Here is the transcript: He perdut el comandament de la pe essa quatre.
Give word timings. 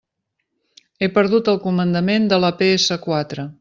He 0.99 1.09
perdut 1.19 1.53
el 1.55 1.61
comandament 1.69 2.29
de 2.35 2.43
la 2.45 2.55
pe 2.63 2.75
essa 2.81 3.03
quatre. 3.09 3.53